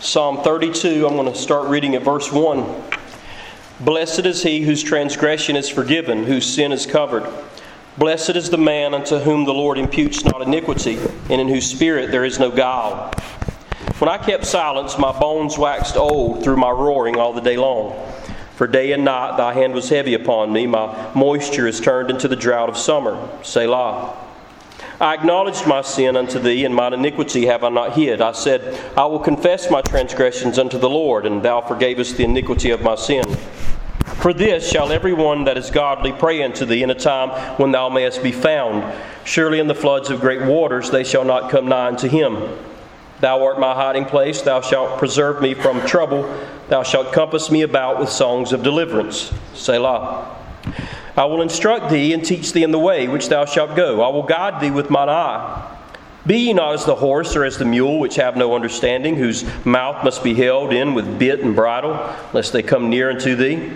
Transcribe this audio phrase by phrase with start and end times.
[0.00, 2.82] Psalm 32, I'm going to start reading at verse 1.
[3.80, 7.28] Blessed is he whose transgression is forgiven, whose sin is covered.
[7.96, 10.98] Blessed is the man unto whom the Lord imputes not iniquity,
[11.28, 13.10] and in whose spirit there is no guile.
[13.98, 18.00] When I kept silence, my bones waxed old through my roaring all the day long.
[18.54, 22.28] For day and night thy hand was heavy upon me, my moisture is turned into
[22.28, 23.28] the drought of summer.
[23.42, 24.27] Selah.
[25.00, 28.20] I acknowledged my sin unto thee, and mine iniquity have I not hid.
[28.20, 32.70] I said, I will confess my transgressions unto the Lord, and thou forgavest the iniquity
[32.70, 33.24] of my sin.
[34.16, 37.70] For this shall every one that is godly pray unto thee in a time when
[37.70, 38.92] thou mayest be found.
[39.24, 42.58] Surely in the floods of great waters they shall not come nigh unto him.
[43.20, 46.22] Thou art my hiding place, thou shalt preserve me from trouble,
[46.68, 49.32] thou shalt compass me about with songs of deliverance.
[49.54, 50.37] Selah.
[51.18, 54.02] I will instruct thee and teach thee in the way which thou shalt go.
[54.02, 55.76] I will guide thee with mine eye.
[56.24, 59.44] Be ye not as the horse or as the mule, which have no understanding, whose
[59.66, 63.72] mouth must be held in with bit and bridle, lest they come near unto thee.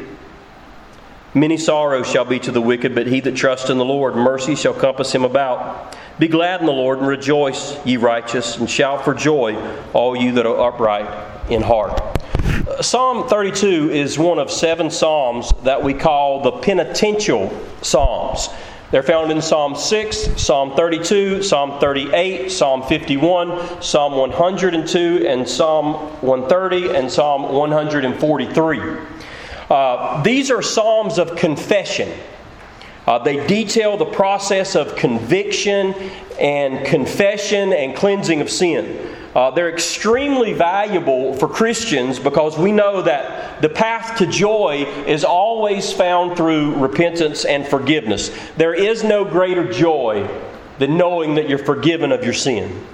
[1.35, 4.55] Many sorrows shall be to the wicked, but he that trusts in the Lord, mercy
[4.55, 5.97] shall compass him about.
[6.21, 9.57] Be glad in the Lord and rejoice, ye righteous, and shout for joy,
[9.93, 12.22] all you that are upright in heart.
[12.81, 18.51] Psalm 32 is one of seven psalms that we call the penitential psalms.
[18.93, 25.95] They're found in Psalm 6, Psalm 32, Psalm 38, Psalm 51, Psalm 102, and Psalm
[26.21, 28.81] 130, and Psalm 143.
[29.69, 32.17] Uh, these are psalms of confession.
[33.09, 35.95] Uh, they detail the process of conviction
[36.39, 39.12] and confession and cleansing of sin.
[39.35, 45.25] Uh, they're extremely valuable for Christians because we know that the path to joy is
[45.25, 48.31] always found through repentance and forgiveness.
[48.59, 50.29] There is no greater joy
[50.79, 52.85] than knowing that you're forgiven of your sin.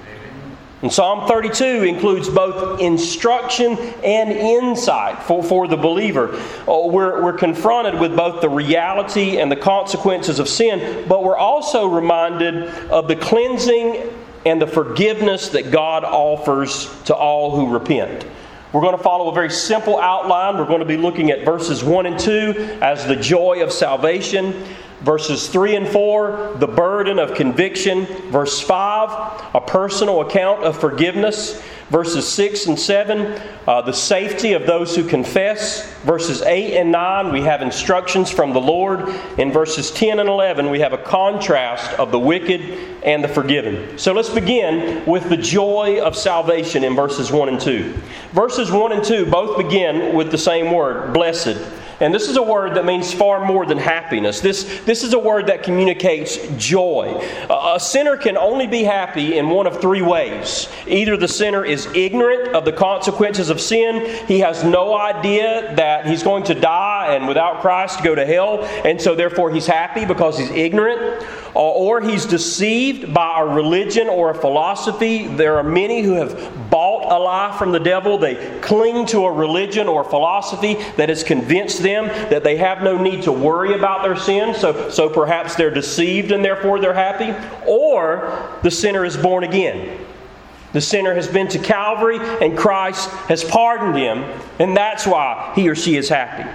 [0.80, 6.40] And Psalm 32 includes both instruction and insight for, for the believer.
[6.68, 11.36] Oh, we're, we're confronted with both the reality and the consequences of sin, but we're
[11.36, 14.08] also reminded of the cleansing
[14.46, 18.26] and the forgiveness that God offers to all who repent.
[18.72, 20.58] We're going to follow a very simple outline.
[20.58, 24.64] We're going to be looking at verses 1 and 2 as the joy of salvation.
[25.00, 28.04] Verses 3 and 4, the burden of conviction.
[28.30, 31.62] Verse 5, a personal account of forgiveness.
[31.90, 35.90] Verses 6 and 7, uh, the safety of those who confess.
[36.02, 39.08] Verses 8 and 9, we have instructions from the Lord.
[39.38, 42.60] In verses 10 and 11, we have a contrast of the wicked
[43.02, 43.96] and the forgiven.
[43.96, 47.94] So let's begin with the joy of salvation in verses 1 and 2.
[48.32, 51.56] Verses 1 and 2 both begin with the same word, blessed.
[52.00, 54.40] And this is a word that means far more than happiness.
[54.40, 57.20] This, this is a word that communicates joy.
[57.50, 60.68] A sinner can only be happy in one of three ways.
[60.86, 66.06] Either the sinner is ignorant of the consequences of sin, he has no idea that
[66.06, 70.04] he's going to die and without Christ go to hell, and so therefore he's happy
[70.04, 75.26] because he's ignorant, or he's deceived by a religion or a philosophy.
[75.26, 78.18] There are many who have bought a lie from the devil.
[78.18, 82.96] They cling to a religion or philosophy that has convinced them that they have no
[82.96, 87.34] need to worry about their sin, so, so perhaps they're deceived and therefore they're happy.
[87.66, 90.06] Or the sinner is born again.
[90.72, 94.22] The sinner has been to Calvary and Christ has pardoned him,
[94.60, 96.48] and that's why he or she is happy.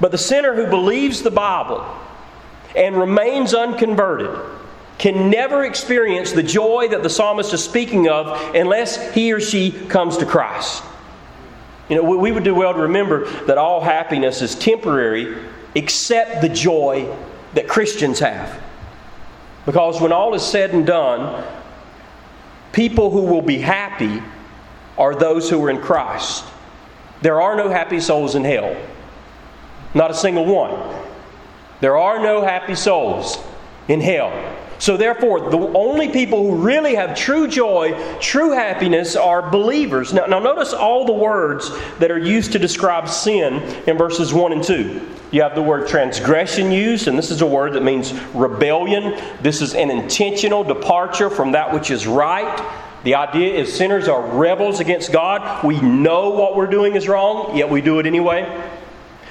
[0.00, 1.86] But the sinner who believes the Bible
[2.74, 4.36] and remains unconverted
[5.00, 9.70] can never experience the joy that the psalmist is speaking of unless he or she
[9.70, 10.82] comes to Christ.
[11.88, 15.38] You know, we would do well to remember that all happiness is temporary
[15.74, 17.10] except the joy
[17.54, 18.62] that Christians have.
[19.64, 21.46] Because when all is said and done,
[22.74, 24.22] people who will be happy
[24.98, 26.44] are those who are in Christ.
[27.22, 28.76] There are no happy souls in hell.
[29.94, 30.78] Not a single one.
[31.80, 33.38] There are no happy souls
[33.88, 34.32] in hell.
[34.80, 40.14] So, therefore, the only people who really have true joy, true happiness, are believers.
[40.14, 43.56] Now, now, notice all the words that are used to describe sin
[43.86, 45.06] in verses 1 and 2.
[45.32, 49.22] You have the word transgression used, and this is a word that means rebellion.
[49.42, 52.58] This is an intentional departure from that which is right.
[53.04, 55.62] The idea is sinners are rebels against God.
[55.62, 58.44] We know what we're doing is wrong, yet we do it anyway.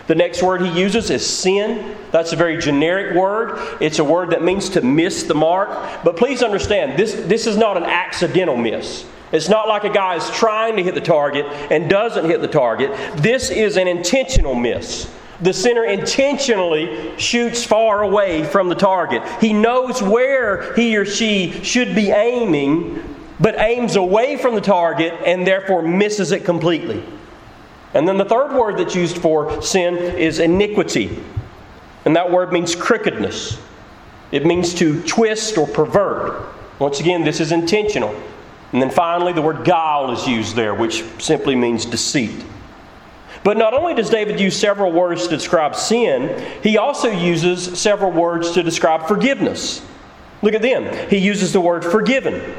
[0.09, 1.95] The next word he uses is sin.
[2.09, 3.77] That's a very generic word.
[3.79, 5.69] It's a word that means to miss the mark.
[6.03, 9.05] But please understand, this, this is not an accidental miss.
[9.31, 12.47] It's not like a guy is trying to hit the target and doesn't hit the
[12.47, 12.91] target.
[13.17, 15.07] This is an intentional miss.
[15.41, 19.21] The sinner intentionally shoots far away from the target.
[19.39, 25.13] He knows where he or she should be aiming, but aims away from the target
[25.23, 27.03] and therefore misses it completely.
[27.93, 31.19] And then the third word that's used for sin is iniquity.
[32.05, 33.59] And that word means crookedness.
[34.31, 36.47] It means to twist or pervert.
[36.77, 38.15] Once again, this is intentional.
[38.71, 42.45] And then finally, the word guile is used there, which simply means deceit.
[43.43, 48.11] But not only does David use several words to describe sin, he also uses several
[48.11, 49.81] words to describe forgiveness.
[50.41, 51.09] Look at them.
[51.09, 52.55] He uses the word forgiven.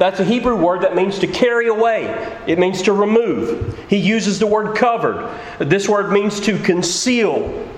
[0.00, 2.06] That's a Hebrew word that means to carry away.
[2.46, 3.78] It means to remove.
[3.90, 5.30] He uses the word covered.
[5.58, 7.68] This word means to conceal.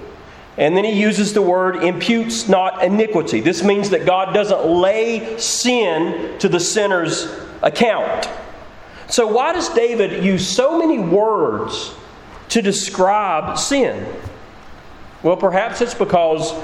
[0.57, 3.41] And then he uses the word imputes not iniquity.
[3.41, 7.27] This means that God doesn't lay sin to the sinner's
[7.61, 8.29] account.
[9.09, 11.93] So, why does David use so many words
[12.51, 14.07] to describe sin?
[15.25, 16.55] Well, perhaps it's because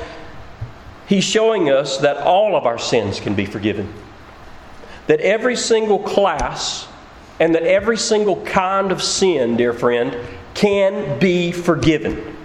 [1.08, 3.92] he's showing us that all of our sins can be forgiven
[5.08, 6.86] that every single class
[7.40, 10.16] and that every single kind of sin, dear friend,
[10.54, 12.36] can be forgiven.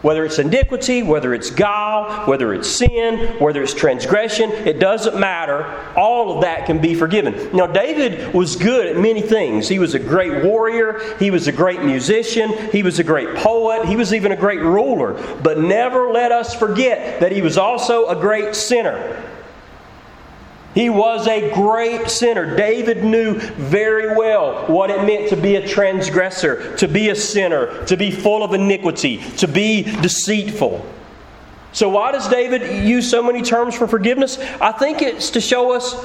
[0.00, 5.64] Whether it's iniquity, whether it's guile, whether it's sin, whether it's transgression, it doesn't matter.
[5.96, 7.50] All of that can be forgiven.
[7.52, 9.66] Now, David was good at many things.
[9.66, 13.88] He was a great warrior, he was a great musician, he was a great poet,
[13.88, 15.14] he was even a great ruler.
[15.42, 19.20] But never let us forget that he was also a great sinner.
[20.78, 22.54] He was a great sinner.
[22.54, 27.84] David knew very well what it meant to be a transgressor, to be a sinner,
[27.86, 30.86] to be full of iniquity, to be deceitful.
[31.72, 34.38] So, why does David use so many terms for forgiveness?
[34.60, 35.96] I think it's to show us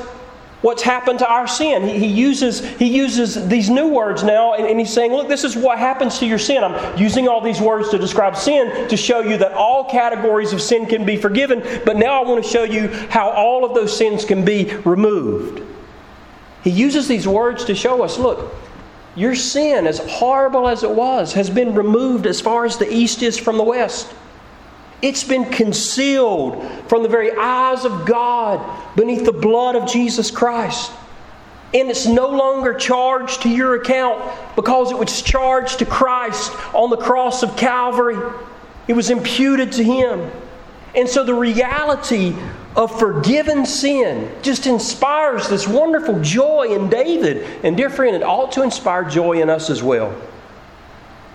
[0.64, 1.84] what's happened to our sin.
[1.84, 5.44] He, he, uses, he uses these new words now, and, and he's saying, Look, this
[5.44, 6.64] is what happens to your sin.
[6.64, 10.62] I'm using all these words to describe sin to show you that all categories of
[10.62, 13.96] sin can be forgiven, but now I want to show you how all of those
[13.96, 15.62] sins can be removed.
[16.64, 18.56] He uses these words to show us look,
[19.16, 23.22] your sin, as horrible as it was, has been removed as far as the east
[23.22, 24.12] is from the west.
[25.04, 30.94] It's been concealed from the very eyes of God beneath the blood of Jesus Christ.
[31.74, 34.24] And it's no longer charged to your account
[34.56, 38.18] because it was charged to Christ on the cross of Calvary.
[38.88, 40.32] It was imputed to Him.
[40.96, 42.34] And so the reality
[42.78, 47.46] of forgiven sin just inspires this wonderful joy in David.
[47.66, 50.16] And, dear friend, it ought to inspire joy in us as well.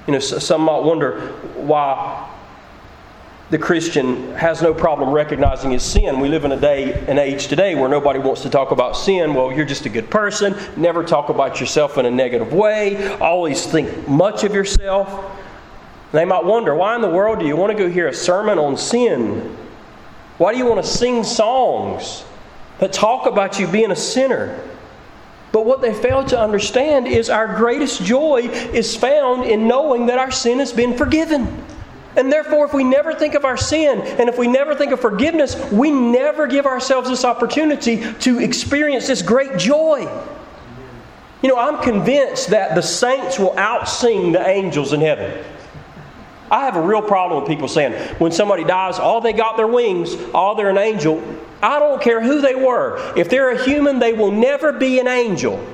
[0.07, 2.31] You know, some might wonder why
[3.51, 6.21] the Christian has no problem recognizing his sin.
[6.21, 9.33] We live in a day and age today where nobody wants to talk about sin.
[9.33, 10.55] Well, you're just a good person.
[10.77, 13.17] Never talk about yourself in a negative way.
[13.19, 15.35] Always think much of yourself.
[16.13, 18.59] They might wonder, why in the world do you want to go hear a sermon
[18.59, 19.57] on sin?
[20.37, 22.25] Why do you want to sing songs
[22.81, 24.63] that talk about you being a sinner?
[25.53, 28.43] But what they fail to understand is our greatest joy
[28.75, 31.65] is found in knowing that our sin has been forgiven.
[32.19, 35.01] And therefore, if we never think of our sin and if we never think of
[35.01, 40.01] forgiveness, we never give ourselves this opportunity to experience this great joy.
[41.43, 45.45] You know, I'm convinced that the saints will outsing the angels in heaven.
[46.51, 49.69] I have a real problem with people saying when somebody dies, all they got their
[49.69, 51.23] wings, all they're an angel.
[51.63, 52.99] I don't care who they were.
[53.17, 55.65] If they're a human, they will never be an angel.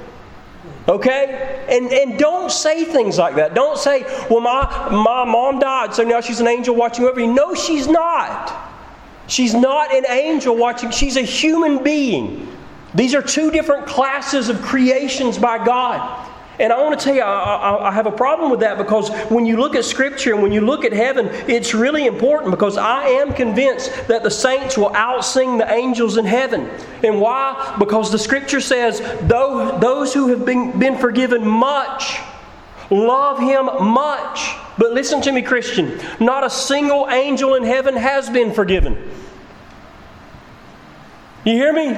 [0.86, 1.64] Okay?
[1.68, 3.54] And, and don't say things like that.
[3.54, 7.32] Don't say, well, my, my mom died, so now she's an angel watching over you.
[7.32, 8.72] No, she's not.
[9.26, 12.54] She's not an angel watching, she's a human being.
[12.94, 16.30] These are two different classes of creations by God.
[16.60, 19.10] And I want to tell you, I, I, I, have a problem with that because
[19.28, 22.76] when you look at Scripture and when you look at heaven, it's really important because
[22.76, 26.70] I am convinced that the saints will outsing the angels in heaven.
[27.02, 27.74] And why?
[27.78, 32.20] Because the Scripture says, though those who have been, been forgiven much
[32.90, 34.56] love Him much.
[34.78, 39.10] But listen to me, Christian, not a single angel in heaven has been forgiven.
[41.44, 41.96] You hear me?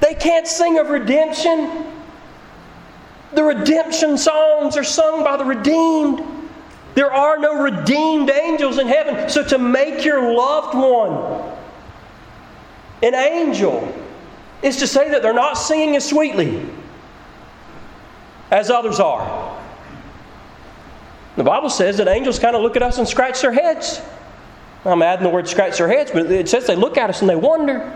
[0.00, 1.84] They can't sing of redemption.
[3.36, 6.22] The redemption songs are sung by the redeemed.
[6.94, 9.28] There are no redeemed angels in heaven.
[9.28, 11.52] So to make your loved one
[13.02, 13.94] an angel
[14.62, 16.66] is to say that they're not singing as sweetly
[18.50, 19.62] as others are.
[21.36, 24.00] The Bible says that angels kind of look at us and scratch their heads.
[24.86, 27.28] I'm adding the word scratch their heads, but it says they look at us and
[27.28, 27.92] they wonder.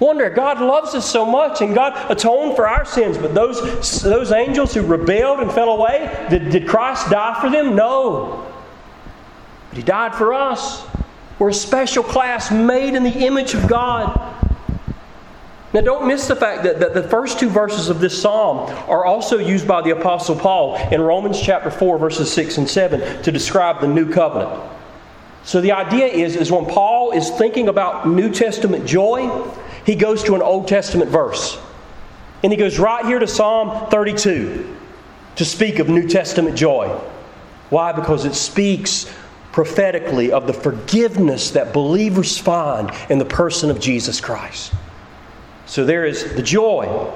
[0.00, 4.32] Wonder, God loves us so much and God atoned for our sins, but those, those
[4.32, 7.76] angels who rebelled and fell away, did, did Christ die for them?
[7.76, 8.52] No.
[9.70, 10.84] But He died for us.
[11.38, 14.34] We're a special class made in the image of God.
[15.72, 19.04] Now, don't miss the fact that, that the first two verses of this psalm are
[19.04, 23.32] also used by the Apostle Paul in Romans chapter 4, verses 6 and 7 to
[23.32, 24.62] describe the new covenant.
[25.42, 29.28] So, the idea is, is when Paul is thinking about New Testament joy,
[29.84, 31.58] he goes to an Old Testament verse.
[32.42, 34.76] And he goes right here to Psalm 32
[35.36, 36.88] to speak of New Testament joy.
[37.70, 37.92] Why?
[37.92, 39.12] Because it speaks
[39.52, 44.72] prophetically of the forgiveness that believers find in the person of Jesus Christ.
[45.66, 47.10] So there is the joy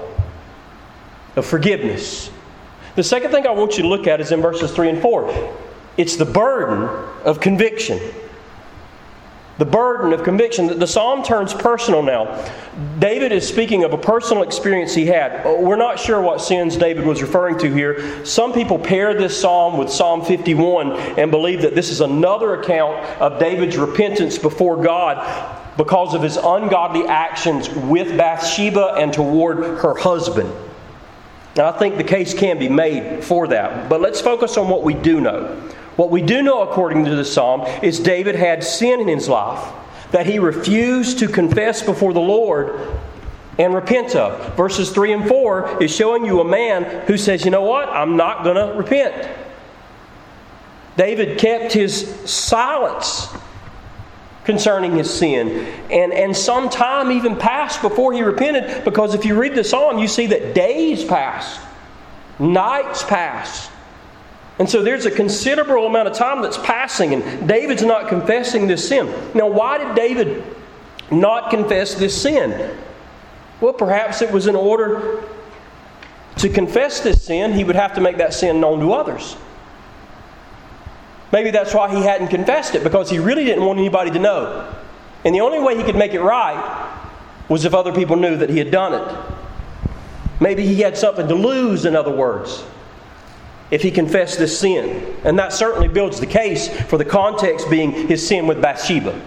[1.36, 2.30] of forgiveness.
[2.96, 5.58] The second thing I want you to look at is in verses 3 and 4.
[5.96, 6.84] It's the burden
[7.24, 8.00] of conviction.
[9.58, 10.78] The burden of conviction.
[10.78, 12.48] The psalm turns personal now.
[13.00, 15.44] David is speaking of a personal experience he had.
[15.44, 18.24] Uh, we're not sure what sins David was referring to here.
[18.24, 23.04] Some people pair this psalm with Psalm 51 and believe that this is another account
[23.20, 29.94] of David's repentance before God because of his ungodly actions with Bathsheba and toward her
[29.94, 30.52] husband.
[31.56, 33.88] Now, I think the case can be made for that.
[33.88, 35.60] But let's focus on what we do know.
[35.98, 39.74] What we do know, according to the psalm, is David had sin in his life
[40.12, 42.96] that he refused to confess before the Lord
[43.58, 44.56] and repent of.
[44.56, 47.88] Verses 3 and 4 is showing you a man who says, You know what?
[47.88, 49.28] I'm not going to repent.
[50.96, 53.26] David kept his silence
[54.44, 55.48] concerning his sin.
[55.90, 59.98] And, and some time even passed before he repented because if you read the psalm,
[59.98, 61.60] you see that days passed,
[62.38, 63.72] nights passed.
[64.58, 68.88] And so there's a considerable amount of time that's passing, and David's not confessing this
[68.88, 69.06] sin.
[69.34, 70.44] Now, why did David
[71.10, 72.76] not confess this sin?
[73.60, 75.22] Well, perhaps it was in order
[76.36, 79.36] to confess this sin, he would have to make that sin known to others.
[81.32, 84.74] Maybe that's why he hadn't confessed it, because he really didn't want anybody to know.
[85.24, 86.96] And the only way he could make it right
[87.48, 89.16] was if other people knew that he had done it.
[90.40, 92.64] Maybe he had something to lose, in other words,
[93.70, 95.16] if he confessed this sin.
[95.24, 99.20] And that certainly builds the case for the context being his sin with Bathsheba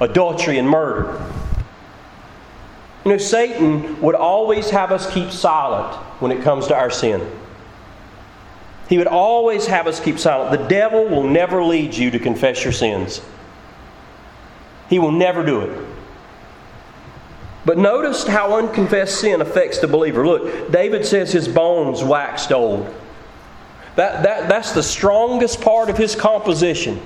[0.00, 1.18] adultery and murder.
[3.04, 7.26] You know, Satan would always have us keep silent when it comes to our sin.
[8.88, 10.60] He would always have us keep silent.
[10.60, 13.20] The devil will never lead you to confess your sins,
[14.88, 15.86] he will never do it.
[17.64, 20.24] But notice how unconfessed sin affects the believer.
[20.24, 22.94] Look, David says his bones waxed old.
[23.96, 27.00] That, that, that's the strongest part of his composition.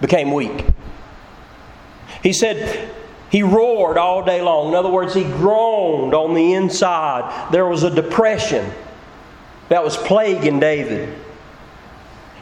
[0.00, 0.64] Became weak.
[2.22, 2.90] He said
[3.30, 4.68] he roared all day long.
[4.68, 7.52] In other words, he groaned on the inside.
[7.52, 8.70] There was a depression
[9.68, 11.14] that was plaguing David.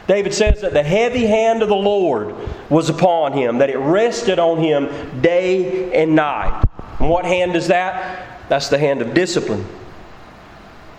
[0.07, 2.35] David says that the heavy hand of the Lord
[2.69, 6.65] was upon him, that it rested on him day and night.
[6.99, 8.49] And what hand is that?
[8.49, 9.65] That's the hand of discipline.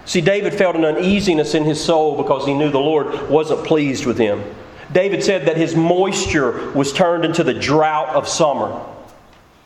[0.07, 4.05] See, David felt an uneasiness in his soul because he knew the Lord wasn't pleased
[4.05, 4.43] with him.
[4.93, 8.85] David said that his moisture was turned into the drought of summer.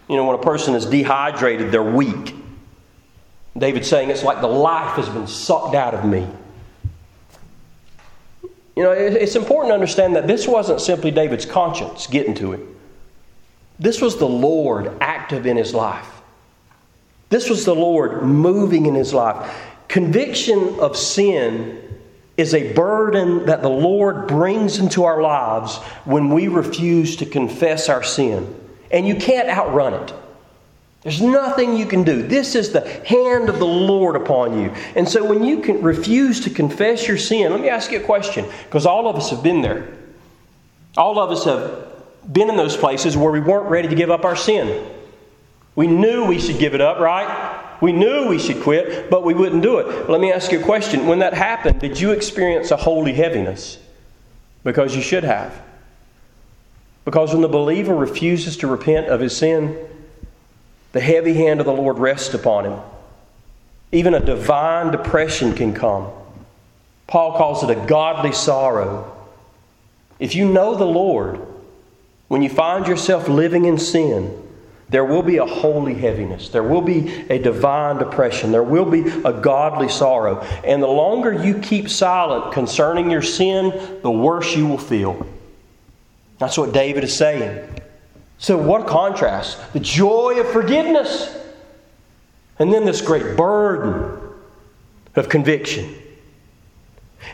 [0.09, 2.35] You know, when a person is dehydrated, they're weak.
[3.57, 6.27] David's saying it's like the life has been sucked out of me.
[8.77, 12.77] You know, it's important to understand that this wasn't simply David's conscience getting to him.
[13.81, 16.09] This was the Lord active in his life.
[17.29, 19.53] This was the Lord moving in his life.
[19.89, 21.83] Conviction of sin
[22.37, 27.89] is a burden that the Lord brings into our lives when we refuse to confess
[27.89, 28.55] our sin.
[28.93, 30.15] And you can't outrun it.
[31.03, 32.23] There's nothing you can do.
[32.23, 34.71] This is the hand of the Lord upon you.
[34.95, 38.05] And so when you can refuse to confess your sin, let me ask you a
[38.05, 39.89] question, because all of us have been there.
[40.97, 44.25] All of us have been in those places where we weren't ready to give up
[44.25, 44.87] our sin.
[45.75, 47.65] We knew we should give it up, right?
[47.81, 50.11] We knew we should quit, but we wouldn't do it.
[50.11, 51.07] Let me ask you a question.
[51.07, 53.79] When that happened, did you experience a holy heaviness?
[54.65, 55.63] Because you should have.
[57.05, 59.79] Because when the believer refuses to repent of his sin,
[60.93, 62.81] the heavy hand of the Lord rests upon him.
[63.93, 66.09] Even a divine depression can come.
[67.07, 69.17] Paul calls it a godly sorrow.
[70.19, 71.41] If you know the Lord,
[72.27, 74.48] when you find yourself living in sin,
[74.91, 76.49] there will be a holy heaviness.
[76.49, 78.53] There will be a divine depression.
[78.53, 80.41] There will be a godly sorrow.
[80.65, 85.27] And the longer you keep silent concerning your sin, the worse you will feel.
[86.39, 87.69] That's what David is saying.
[88.39, 89.73] So, what a contrast.
[89.73, 91.37] The joy of forgiveness,
[92.59, 94.17] and then this great burden
[95.17, 95.95] of conviction.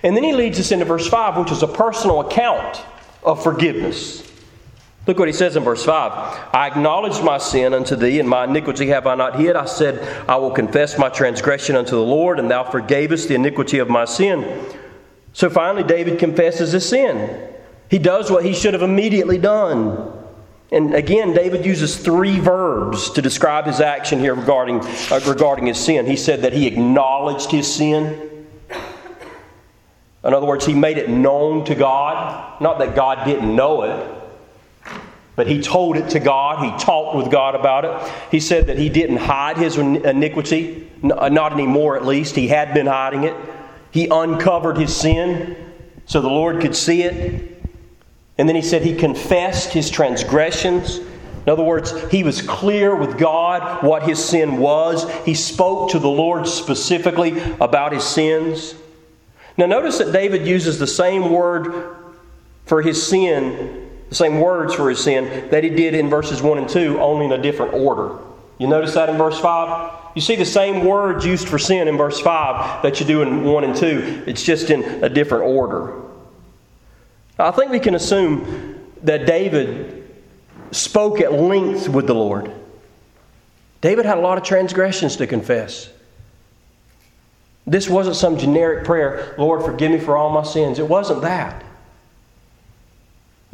[0.02, 2.82] And then he leads us into verse 5, which is a personal account
[3.22, 4.23] of forgiveness.
[5.06, 6.12] Look what he says in verse 5.
[6.54, 9.54] I acknowledged my sin unto thee, and my iniquity have I not hid.
[9.54, 13.78] I said, I will confess my transgression unto the Lord, and thou forgavest the iniquity
[13.78, 14.64] of my sin.
[15.34, 17.50] So finally, David confesses his sin.
[17.90, 20.12] He does what he should have immediately done.
[20.72, 25.78] And again, David uses three verbs to describe his action here regarding, uh, regarding his
[25.78, 26.06] sin.
[26.06, 28.46] He said that he acknowledged his sin.
[30.24, 32.60] In other words, he made it known to God.
[32.60, 34.13] Not that God didn't know it,
[35.36, 36.64] but he told it to God.
[36.64, 38.12] He talked with God about it.
[38.30, 42.36] He said that he didn't hide his iniquity, uh, not anymore at least.
[42.36, 43.36] He had been hiding it.
[43.90, 45.56] He uncovered his sin
[46.06, 47.62] so the Lord could see it.
[48.38, 50.98] And then he said he confessed his transgressions.
[50.98, 55.08] In other words, he was clear with God what his sin was.
[55.24, 58.74] He spoke to the Lord specifically about his sins.
[59.56, 61.96] Now, notice that David uses the same word
[62.66, 63.83] for his sin,
[64.14, 67.32] same words for his sin that he did in verses 1 and 2, only in
[67.32, 68.18] a different order.
[68.58, 70.12] You notice that in verse 5?
[70.14, 73.44] You see the same words used for sin in verse 5 that you do in
[73.44, 74.24] 1 and 2.
[74.26, 76.00] It's just in a different order.
[77.38, 80.08] I think we can assume that David
[80.70, 82.52] spoke at length with the Lord.
[83.80, 85.90] David had a lot of transgressions to confess.
[87.66, 90.78] This wasn't some generic prayer, Lord, forgive me for all my sins.
[90.78, 91.63] It wasn't that.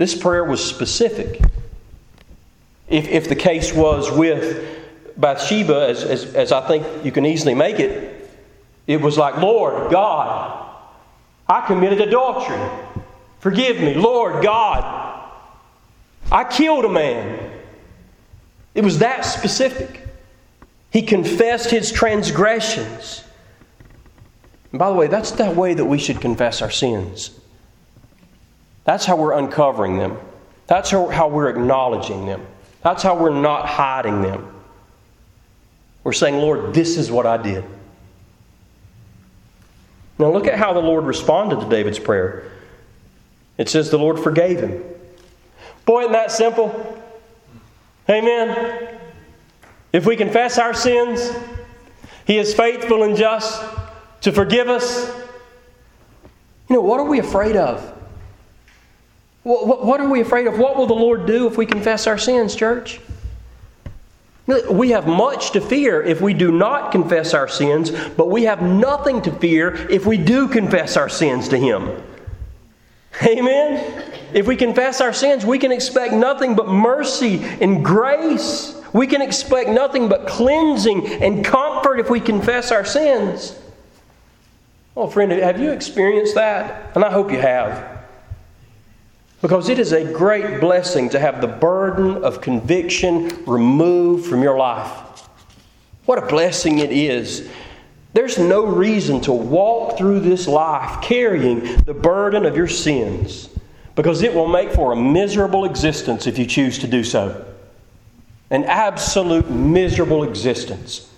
[0.01, 1.43] This prayer was specific.
[2.89, 4.67] If, if the case was with
[5.19, 8.31] Bathsheba, as, as, as I think you can easily make it,
[8.87, 10.75] it was like, Lord God,
[11.47, 12.59] I committed adultery.
[13.41, 15.31] Forgive me, Lord God,
[16.33, 17.51] I killed a man.
[18.75, 20.09] It was that specific.
[20.91, 23.23] He confessed his transgressions.
[24.73, 27.39] And by the way, that's the way that we should confess our sins.
[28.85, 30.19] That's how we're uncovering them.
[30.67, 32.47] That's how, we're acknowledging them.
[32.83, 34.55] That's how we're not hiding them.
[36.05, 37.65] We're saying, Lord, this is what I did.
[40.19, 42.51] Now, look at how the Lord responded to David's prayer.
[43.59, 44.83] It says the Lord forgave him.
[45.85, 47.03] Boy, isn't that simple?
[48.09, 48.99] Amen.
[49.93, 51.33] If we confess our sins,
[52.27, 53.63] He is faithful and just
[54.21, 55.07] to forgive us.
[56.69, 58.00] You know, what are we afraid of?
[59.43, 60.59] What, are we afraid of?
[60.59, 63.01] What will the Lord do if we confess our sins, church?
[64.71, 68.63] We have much to fear if we do not confess our sins, but we have
[68.63, 72.03] nothing to fear if we do confess our sins to Him.
[73.23, 74.13] Amen?
[74.35, 78.81] If we confess our sins, we can expect nothing but mercy and grace.
[78.93, 83.59] We can expect nothing but cleansing and comfort if we confess our sins.
[84.95, 86.93] Well, friend, have you experienced that?
[86.95, 88.00] And I hope you have.
[89.43, 94.59] Because it is a great blessing to have the burden of conviction removed from your
[94.59, 95.29] life.
[96.05, 97.49] What a blessing it is.
[98.13, 103.49] There's no reason to walk through this life carrying the burden of your sins
[103.95, 107.47] because it will make for a miserable existence if you choose to do so.
[108.51, 111.09] An absolute miserable existence.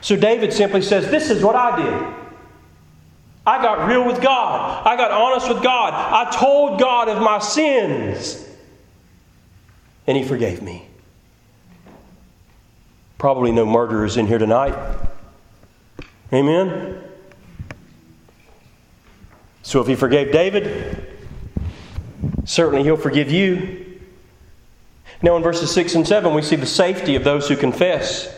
[0.00, 2.29] So David simply says, This is what I did.
[3.46, 4.86] I got real with God.
[4.86, 5.94] I got honest with God.
[5.94, 8.46] I told God of my sins.
[10.06, 10.86] And He forgave me.
[13.18, 14.74] Probably no murderers in here tonight.
[16.32, 17.02] Amen?
[19.62, 21.06] So if He forgave David,
[22.44, 23.86] certainly He'll forgive you.
[25.22, 28.34] Now, in verses 6 and 7, we see the safety of those who confess.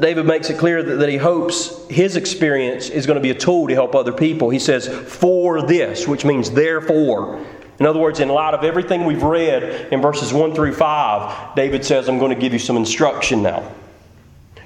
[0.00, 3.34] David makes it clear that, that, he hopes his experience is going to be a
[3.34, 4.50] tool to help other people.
[4.50, 7.44] He says, for this, which means therefore.
[7.78, 11.84] In other words, in light of everything we've read in verses 1 through 5, David
[11.84, 13.70] says, I'm going to give you some instruction now.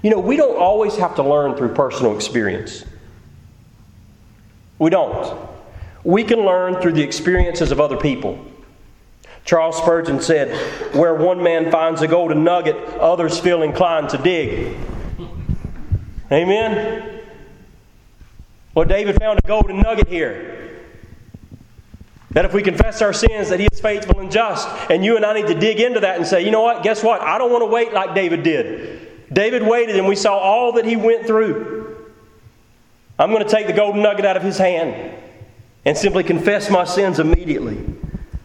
[0.02, 2.84] You know, we don't always have to learn through personal experience.
[4.78, 5.38] We don't.
[6.04, 8.42] We can learn through the experiences of other people.
[9.44, 10.54] Charles Spurgeon said,
[10.94, 14.76] Where one man finds a golden nugget, others feel inclined to dig.
[16.32, 17.20] Amen?
[18.74, 20.56] Well, David found a golden nugget here.
[22.30, 24.68] That if we confess our sins, that He is faithful and just.
[24.88, 26.84] And you and I need to dig into that and say, you know what?
[26.84, 27.20] Guess what?
[27.20, 29.08] I don't want to wait like David did.
[29.32, 32.10] David waited and we saw all that he went through.
[33.18, 35.16] I'm going to take the golden nugget out of his hand
[35.84, 37.84] and simply confess my sins immediately.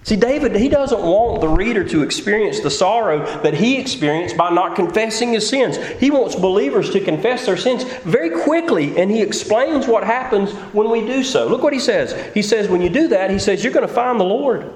[0.05, 4.51] See, David, he doesn't want the reader to experience the sorrow that he experienced by
[4.51, 5.77] not confessing his sins.
[5.99, 10.91] He wants believers to confess their sins very quickly, and he explains what happens when
[10.91, 11.47] we do so.
[11.47, 12.13] Look what he says.
[12.35, 14.71] He says, when you do that, he says, you're going to find the Lord.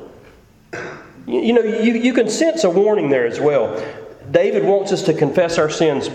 [1.28, 3.80] You know, you, you can sense a warning there as well.
[4.32, 6.10] David wants us to confess our sins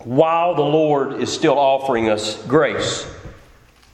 [0.00, 3.08] while the Lord is still offering us grace.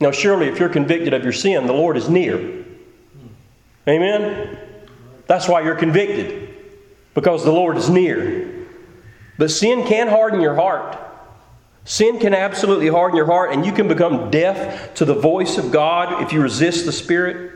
[0.01, 2.62] Now, surely, if you're convicted of your sin, the Lord is near.
[3.89, 4.59] Amen?
[5.27, 6.55] That's why you're convicted,
[7.15, 8.67] because the Lord is near.
[9.39, 10.99] But sin can harden your heart.
[11.85, 15.73] Sin can absolutely harden your heart, and you can become deaf to the voice of
[15.73, 17.53] God if you resist the Spirit.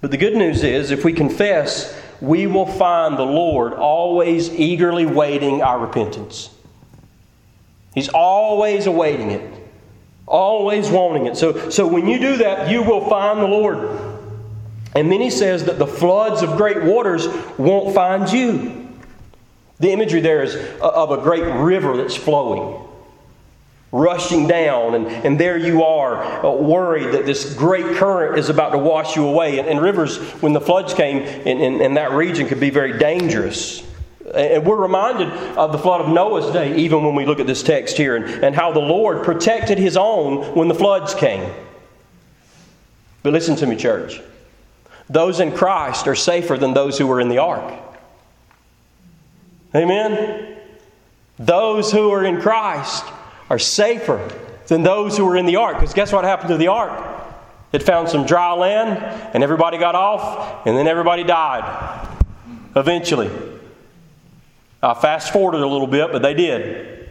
[0.00, 5.04] But the good news is, if we confess, we will find the Lord always eagerly
[5.04, 6.50] waiting our repentance.
[7.94, 9.62] He's always awaiting it,
[10.26, 11.36] always wanting it.
[11.36, 14.15] So, so when you do that, you will find the Lord.
[14.96, 17.28] And then he says that the floods of great waters
[17.58, 18.88] won't find you.
[19.78, 22.82] The imagery there is of a great river that's flowing
[23.92, 28.70] rushing down, and, and there you are, uh, worried that this great current is about
[28.70, 29.58] to wash you away.
[29.58, 32.98] And, and rivers, when the floods came in, in, in, that region, could be very
[32.98, 33.82] dangerous.
[34.34, 37.62] And we're reminded of the flood of Noah's day, even when we look at this
[37.62, 41.50] text here, and, and how the Lord protected his own when the floods came.
[43.22, 44.20] But listen to me, church.
[45.08, 47.74] Those in Christ are safer than those who were in the ark.
[49.74, 50.56] Amen?
[51.38, 53.04] Those who are in Christ
[53.48, 54.28] are safer
[54.66, 55.76] than those who were in the ark.
[55.76, 57.12] Because guess what happened to the ark?
[57.72, 58.98] It found some dry land,
[59.34, 62.08] and everybody got off, and then everybody died
[62.74, 63.30] eventually.
[64.82, 67.10] I fast forwarded a little bit, but they did.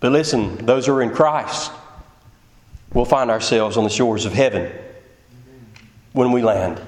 [0.00, 1.70] But listen, those who are in Christ
[2.92, 4.72] will find ourselves on the shores of heaven
[6.12, 6.80] when we land.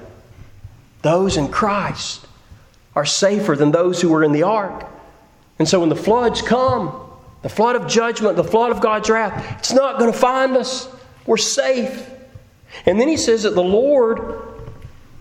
[1.01, 2.25] Those in Christ
[2.95, 4.87] are safer than those who were in the ark.
[5.59, 7.01] And so when the floods come,
[7.41, 10.87] the flood of judgment, the flood of God's wrath, it's not going to find us.
[11.25, 12.09] We're safe.
[12.85, 14.41] And then he says that the Lord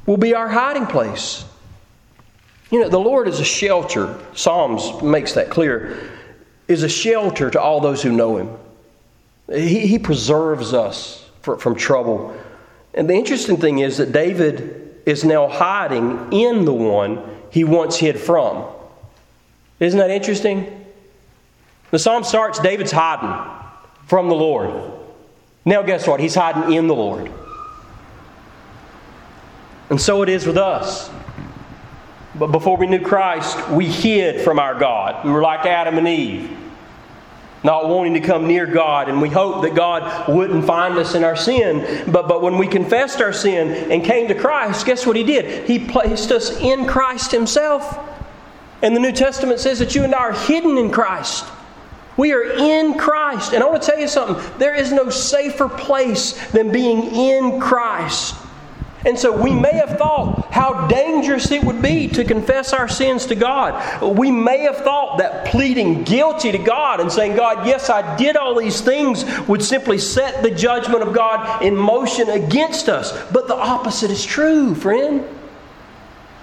[0.07, 1.45] will be our hiding place.
[2.71, 4.19] You know, the Lord is a shelter.
[4.35, 6.11] Psalms makes that clear.
[6.67, 8.51] Is a shelter to all those who know him.
[9.49, 12.35] He, he preserves us for, from trouble.
[12.95, 17.97] And the interesting thing is that David is now hiding in the one he once
[17.97, 18.65] hid from.
[19.81, 20.85] Isn't that interesting?
[21.91, 23.53] The psalm starts David's hiding
[24.07, 24.93] from the Lord.
[25.65, 26.21] Now, guess what?
[26.21, 27.31] He's hiding in the Lord.
[29.91, 31.11] And so it is with us.
[32.35, 35.25] But before we knew Christ, we hid from our God.
[35.25, 36.51] We were like Adam and Eve,
[37.65, 41.25] not wanting to come near God, and we hoped that God wouldn't find us in
[41.25, 42.05] our sin.
[42.13, 45.67] But, but when we confessed our sin and came to Christ, guess what He did?
[45.67, 47.99] He placed us in Christ Himself.
[48.83, 51.47] And the New Testament says that you and I are hidden in Christ.
[52.19, 53.55] We are in Christ.
[53.55, 57.61] And I want to tell you something there is no safer place than being in
[57.61, 58.37] Christ.
[59.07, 63.27] And so we may have thought how dangerous it would be to confess our sins
[63.27, 64.17] to God.
[64.17, 68.37] We may have thought that pleading guilty to God and saying, God, yes, I did
[68.37, 73.13] all these things would simply set the judgment of God in motion against us.
[73.31, 75.25] But the opposite is true, friend.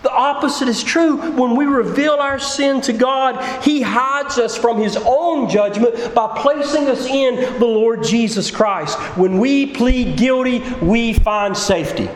[0.04, 1.18] The opposite is true.
[1.18, 6.40] When we reveal our sin to God, He hides us from His own judgment by
[6.42, 8.98] placing us in the Lord Jesus Christ.
[9.16, 12.10] When we plead guilty, we find safety.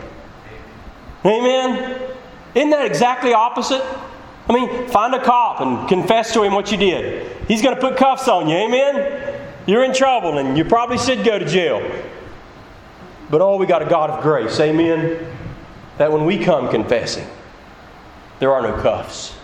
[1.25, 2.01] Amen?
[2.53, 3.83] Isn't that exactly opposite?
[4.47, 7.31] I mean, find a cop and confess to him what you did.
[7.47, 8.55] He's going to put cuffs on you.
[8.55, 9.41] Amen?
[9.65, 11.81] You're in trouble and you probably should go to jail.
[13.29, 14.59] But oh, we got a God of grace.
[14.59, 15.25] Amen?
[15.97, 17.27] That when we come confessing,
[18.39, 19.35] there are no cuffs.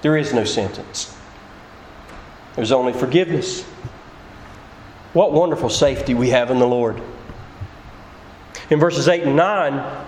[0.00, 1.14] There is no sentence.
[2.54, 3.64] There's only forgiveness.
[5.12, 7.02] What wonderful safety we have in the Lord.
[8.70, 10.06] In verses 8 and 9,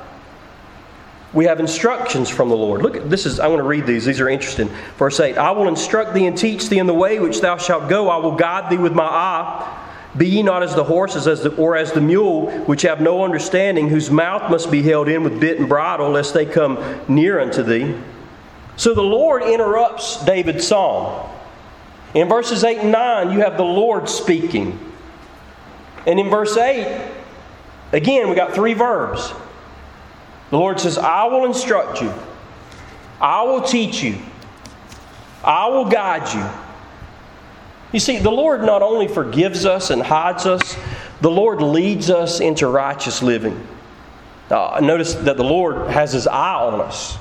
[1.33, 2.83] we have instructions from the Lord.
[2.83, 4.05] Look, this is, I want to read these.
[4.05, 4.69] These are interesting.
[4.97, 7.89] Verse 8 I will instruct thee and teach thee in the way which thou shalt
[7.89, 8.09] go.
[8.09, 9.87] I will guide thee with my eye.
[10.17, 13.25] Be ye not as the horses as the, or as the mule, which have no
[13.25, 17.39] understanding, whose mouth must be held in with bit and bridle, lest they come near
[17.39, 17.95] unto thee.
[18.77, 21.29] So the Lord interrupts David's psalm.
[22.13, 24.79] In verses 8 and 9, you have the Lord speaking.
[26.09, 27.09] And in verse 8,
[27.93, 29.33] again, we got three verbs.
[30.51, 32.13] The Lord says, I will instruct you,
[33.21, 34.19] I will teach you,
[35.45, 36.45] I will guide you.
[37.93, 40.77] You see, the Lord not only forgives us and hides us,
[41.21, 43.67] the Lord leads us into righteous living.
[44.49, 47.17] Uh, notice that the Lord has His eye on us.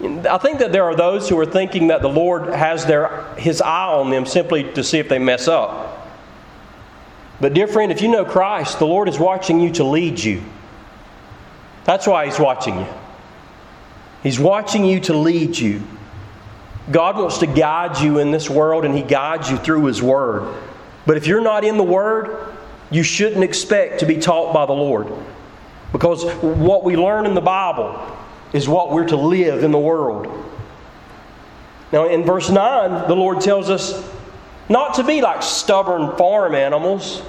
[0.00, 3.60] I think that there are those who are thinking that the Lord has their, His
[3.62, 6.08] eye on them simply to see if they mess up.
[7.40, 10.42] But, dear friend, if you know Christ, the Lord is watching you to lead you.
[11.86, 12.86] That's why He's watching you.
[14.22, 15.82] He's watching you to lead you.
[16.90, 20.54] God wants to guide you in this world, and He guides you through His Word.
[21.06, 22.56] But if you're not in the Word,
[22.90, 25.12] you shouldn't expect to be taught by the Lord.
[25.92, 27.98] Because what we learn in the Bible
[28.52, 30.26] is what we're to live in the world.
[31.92, 34.08] Now, in verse 9, the Lord tells us
[34.68, 37.22] not to be like stubborn farm animals,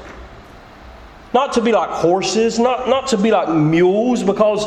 [1.34, 4.66] not to be like horses, not, not to be like mules, because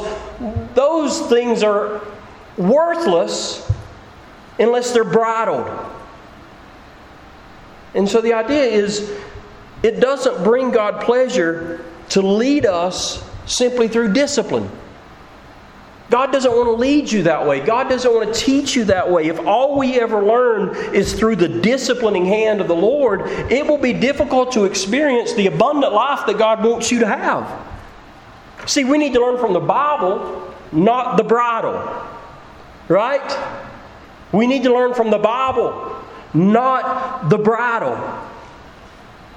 [0.74, 2.02] those things are
[2.56, 3.70] worthless
[4.58, 5.66] unless they're bridled.
[7.94, 9.10] And so the idea is
[9.82, 14.70] it doesn't bring God pleasure to lead us simply through discipline.
[16.10, 17.60] God doesn't want to lead you that way.
[17.60, 19.28] God doesn't want to teach you that way.
[19.28, 23.78] If all we ever learn is through the disciplining hand of the Lord, it will
[23.78, 27.48] be difficult to experience the abundant life that God wants you to have.
[28.66, 32.06] See, we need to learn from the Bible, not the bridle.
[32.88, 33.38] Right?
[34.32, 35.96] We need to learn from the Bible,
[36.34, 37.96] not the bridle.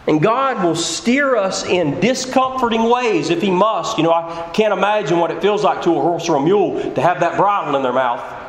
[0.08, 3.98] And God will steer us in discomforting ways if He must.
[3.98, 6.94] You know, I can't imagine what it feels like to a horse or a mule
[6.94, 8.42] to have that bridle in their mouth.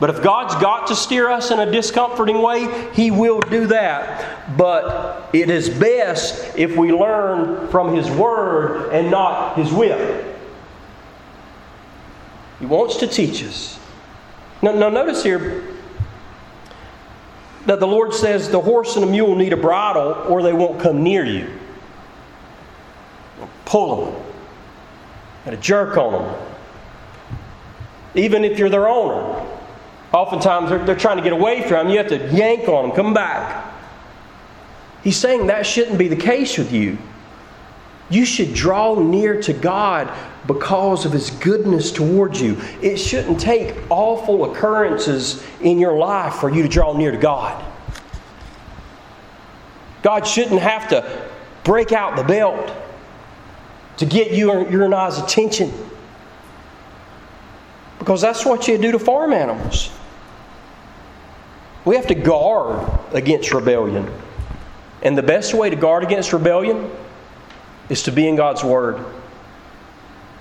[0.00, 4.56] But if God's got to steer us in a discomforting way, He will do that.
[4.56, 10.36] But it is best if we learn from His Word and not His whip.
[12.60, 13.78] He wants to teach us.
[14.62, 15.73] Now, now notice here,
[17.66, 20.80] that the Lord says the horse and the mule need a bridle or they won't
[20.80, 21.48] come near you.
[23.64, 24.22] Pull them.
[25.46, 26.46] And a jerk on them.
[28.14, 29.46] Even if you're their owner.
[30.12, 31.94] Oftentimes they're, they're trying to get away from you.
[31.94, 33.72] You have to yank on them, come back.
[35.02, 36.98] He's saying that shouldn't be the case with you.
[38.10, 40.12] You should draw near to God
[40.46, 42.60] because of His goodness towards you.
[42.82, 47.64] It shouldn't take awful occurrences in your life for you to draw near to God.
[50.02, 51.28] God shouldn't have to
[51.64, 52.70] break out the belt
[53.96, 55.72] to get you your and I's attention.
[57.98, 59.90] Because that's what you do to farm animals.
[61.86, 64.12] We have to guard against rebellion.
[65.02, 66.90] And the best way to guard against rebellion
[67.88, 69.04] is to be in God's Word,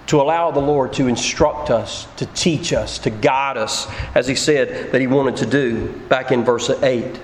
[0.08, 4.36] to allow the Lord to instruct us, to teach us, to guide us, as He
[4.36, 7.20] said that He wanted to do back in verse 8.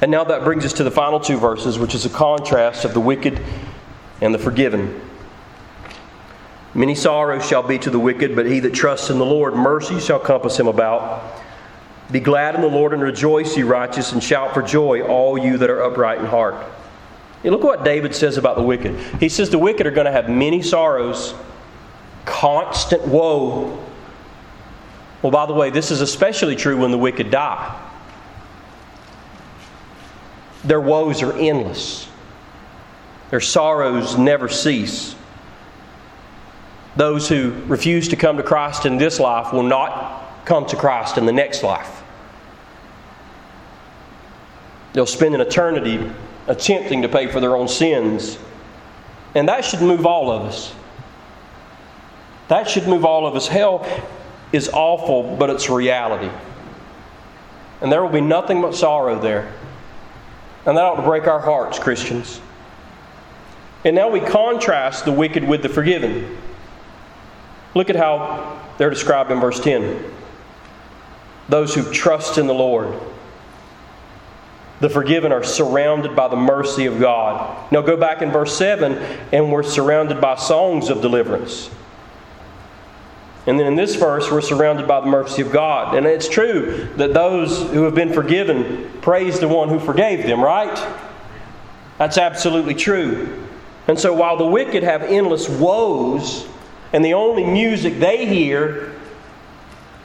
[0.00, 2.92] And now that brings us to the final two verses, which is a contrast of
[2.92, 3.40] the wicked
[4.20, 5.00] and the forgiven.
[6.74, 10.00] Many sorrows shall be to the wicked, but he that trusts in the Lord, mercy
[10.00, 11.22] shall compass him about.
[12.10, 15.58] Be glad in the Lord and rejoice, ye righteous, and shout for joy, all you
[15.58, 16.56] that are upright in heart.
[17.50, 18.96] Look what David says about the wicked.
[19.20, 21.34] He says the wicked are going to have many sorrows,
[22.24, 23.84] constant woe.
[25.22, 27.90] Well, by the way, this is especially true when the wicked die.
[30.64, 32.08] Their woes are endless,
[33.30, 35.16] their sorrows never cease.
[36.94, 41.16] Those who refuse to come to Christ in this life will not come to Christ
[41.16, 42.02] in the next life.
[44.92, 46.12] They'll spend an eternity
[46.46, 48.38] attempting to pay for their own sins.
[49.34, 50.74] And that should move all of us.
[52.48, 53.48] That should move all of us.
[53.48, 53.86] Hell
[54.52, 56.30] is awful, but it's reality.
[57.80, 59.52] And there will be nothing but sorrow there.
[60.66, 62.40] And that ought to break our hearts, Christians.
[63.84, 66.38] And now we contrast the wicked with the forgiven.
[67.74, 70.12] Look at how they're described in verse 10
[71.48, 72.98] those who trust in the Lord.
[74.82, 77.70] The forgiven are surrounded by the mercy of God.
[77.70, 78.94] Now go back in verse 7,
[79.30, 81.70] and we're surrounded by songs of deliverance.
[83.46, 85.94] And then in this verse, we're surrounded by the mercy of God.
[85.94, 90.40] And it's true that those who have been forgiven praise the one who forgave them,
[90.40, 90.74] right?
[91.98, 93.46] That's absolutely true.
[93.86, 96.48] And so while the wicked have endless woes,
[96.92, 98.92] and the only music they hear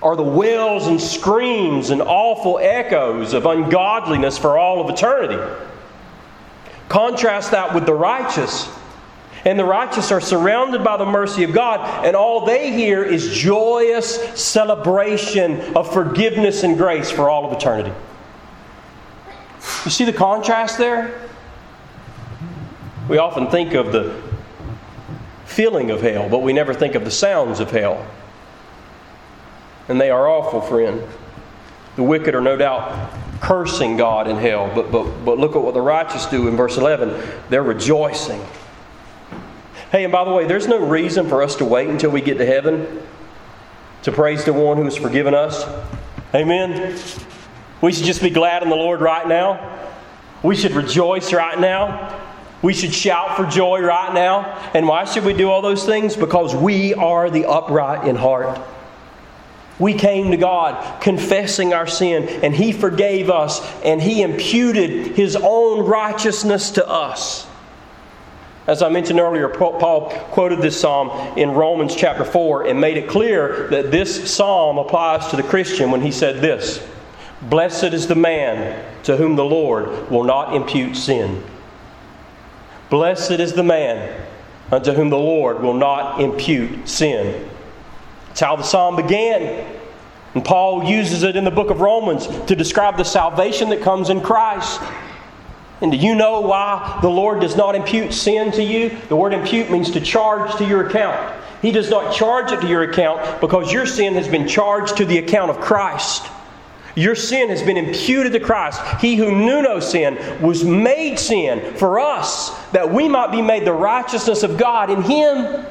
[0.02, 5.42] are the wails and screams and awful echoes of ungodliness for all of eternity.
[6.90, 8.70] Contrast that with the righteous
[9.46, 13.34] and the righteous are surrounded by the mercy of God, and all they hear is
[13.34, 17.94] joyous celebration of forgiveness and grace for all of eternity.
[19.86, 21.30] You see the contrast there?
[23.08, 24.22] We often think of the
[25.46, 28.06] feeling of hell, but we never think of the sounds of hell.
[29.88, 31.02] And they are awful, friend.
[31.96, 35.74] The wicked are no doubt cursing God in hell, but, but, but look at what
[35.74, 37.22] the righteous do in verse 11.
[37.50, 38.42] They're rejoicing
[39.92, 42.38] Hey, and by the way, there's no reason for us to wait until we get
[42.40, 43.02] to heaven
[44.04, 45.64] to praise the one who has forgiven us.
[46.36, 47.00] Amen.
[47.80, 49.90] We should just be glad in the Lord right now.
[50.44, 52.22] We should rejoice right now.
[52.62, 54.72] We should shout for joy right now.
[54.74, 56.18] And why should we do all those things?
[56.18, 58.60] Because we are the upright in heart.
[59.80, 65.36] We came to God confessing our sin, and He forgave us, and He imputed His
[65.36, 67.48] own righteousness to us.
[68.68, 73.08] As I mentioned earlier, Paul quoted this psalm in Romans chapter 4 and made it
[73.08, 76.86] clear that this psalm applies to the Christian when he said this
[77.44, 81.44] Blessed is the man to whom the Lord will not impute sin.
[82.90, 84.22] Blessed is the man
[84.70, 87.50] unto whom the Lord will not impute sin.
[88.38, 89.68] That's how the psalm began.
[90.36, 94.12] And Paul uses it in the book of Romans to describe the salvation that comes
[94.12, 94.80] in Christ.
[95.82, 98.96] And do you know why the Lord does not impute sin to you?
[99.10, 101.34] The word impute means to charge to your account.
[101.64, 105.06] He does not charge it to your account because your sin has been charged to
[105.06, 106.28] the account of Christ.
[106.94, 108.80] Your sin has been imputed to Christ.
[109.02, 113.66] He who knew no sin was made sin for us that we might be made
[113.66, 115.66] the righteousness of God in Him.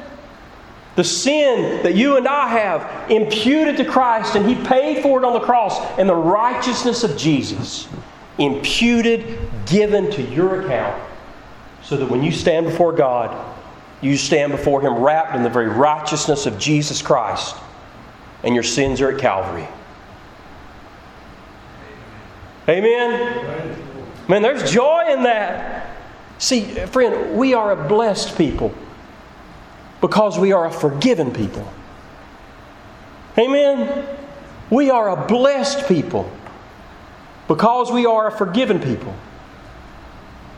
[0.97, 5.27] The sin that you and I have imputed to Christ, and He paid for it
[5.27, 7.87] on the cross, and the righteousness of Jesus
[8.39, 11.01] imputed, given to your account,
[11.83, 13.55] so that when you stand before God,
[14.01, 17.57] you stand before Him wrapped in the very righteousness of Jesus Christ,
[18.43, 19.69] and your sins are at Calvary.
[22.69, 23.77] Amen?
[24.29, 25.95] Man, there's joy in that.
[26.39, 28.75] See, friend, we are a blessed people
[30.01, 31.71] because we are a forgiven people.
[33.39, 34.07] Amen?
[34.71, 36.31] We are a blessed people
[37.49, 39.15] because we are a forgiven people.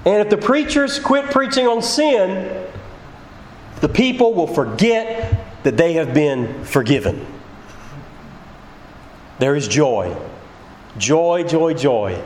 [0.05, 2.67] And if the preachers quit preaching on sin,
[3.81, 7.27] the people will forget that they have been forgiven.
[9.39, 10.17] There is joy.
[10.97, 12.23] Joy, joy, joy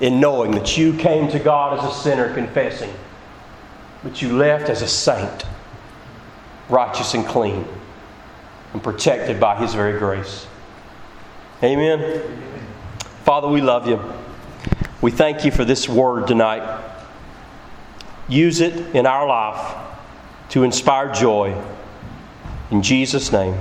[0.00, 2.92] in knowing that you came to God as a sinner confessing,
[4.02, 5.44] but you left as a saint,
[6.68, 7.64] righteous and clean,
[8.72, 10.46] and protected by His very grace.
[11.62, 12.22] Amen.
[13.24, 14.00] Father, we love you.
[15.00, 16.82] We thank you for this word tonight.
[18.28, 19.76] Use it in our life
[20.50, 21.54] to inspire joy.
[22.70, 23.58] In Jesus' name,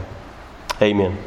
[0.82, 1.18] amen.